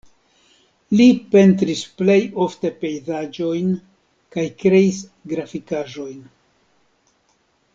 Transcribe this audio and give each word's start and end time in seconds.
Li 0.99 1.05
pentris 1.33 1.83
plej 1.99 2.15
ofte 2.45 2.71
pejzaĝojn 2.85 3.69
kaj 4.37 4.47
kreis 4.65 5.03
grafikaĵojn. 5.35 6.17